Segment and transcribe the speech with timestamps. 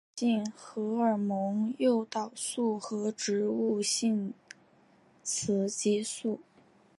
[0.03, 4.33] 富含女性荷尔蒙诱导素和植物性
[5.23, 6.39] 雌激素。